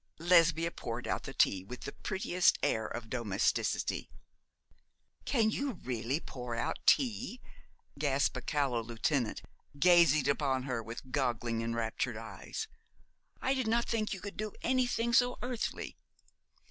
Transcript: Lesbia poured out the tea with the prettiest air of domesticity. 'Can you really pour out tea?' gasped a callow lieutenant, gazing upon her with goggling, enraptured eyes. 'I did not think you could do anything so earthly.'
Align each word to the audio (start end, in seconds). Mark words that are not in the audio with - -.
Lesbia 0.17 0.71
poured 0.71 1.05
out 1.07 1.21
the 1.25 1.33
tea 1.35 1.63
with 1.63 1.81
the 1.81 1.91
prettiest 1.91 2.57
air 2.63 2.87
of 2.87 3.07
domesticity. 3.07 4.09
'Can 5.25 5.51
you 5.51 5.73
really 5.73 6.19
pour 6.19 6.55
out 6.55 6.79
tea?' 6.87 7.39
gasped 7.99 8.35
a 8.35 8.41
callow 8.41 8.81
lieutenant, 8.81 9.43
gazing 9.77 10.27
upon 10.27 10.63
her 10.63 10.81
with 10.81 11.11
goggling, 11.11 11.61
enraptured 11.61 12.17
eyes. 12.17 12.67
'I 13.43 13.53
did 13.53 13.67
not 13.67 13.85
think 13.85 14.11
you 14.11 14.21
could 14.21 14.37
do 14.37 14.53
anything 14.63 15.13
so 15.13 15.37
earthly.' 15.43 15.95